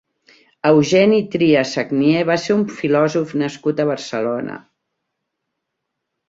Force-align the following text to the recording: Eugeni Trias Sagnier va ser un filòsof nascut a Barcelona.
Eugeni 0.67 1.19
Trias 1.35 1.73
Sagnier 1.77 2.23
va 2.29 2.37
ser 2.45 2.55
un 2.61 2.63
filòsof 2.79 3.35
nascut 3.43 3.83
a 3.83 3.87
Barcelona. 3.91 4.57